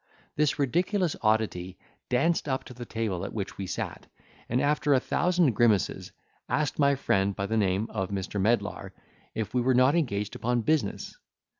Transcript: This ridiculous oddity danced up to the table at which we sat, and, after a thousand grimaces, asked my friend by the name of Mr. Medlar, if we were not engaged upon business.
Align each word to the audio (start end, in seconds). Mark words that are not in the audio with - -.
This 0.35 0.57
ridiculous 0.57 1.15
oddity 1.21 1.77
danced 2.09 2.49
up 2.49 2.63
to 2.63 2.73
the 2.73 2.87
table 2.87 3.23
at 3.23 3.33
which 3.33 3.59
we 3.59 3.67
sat, 3.67 4.07
and, 4.49 4.59
after 4.59 4.95
a 4.95 4.99
thousand 4.99 5.51
grimaces, 5.51 6.11
asked 6.49 6.79
my 6.79 6.95
friend 6.95 7.35
by 7.35 7.45
the 7.45 7.55
name 7.55 7.85
of 7.91 8.09
Mr. 8.09 8.41
Medlar, 8.41 8.93
if 9.35 9.53
we 9.53 9.61
were 9.61 9.75
not 9.75 9.93
engaged 9.93 10.35
upon 10.35 10.61
business. 10.61 11.15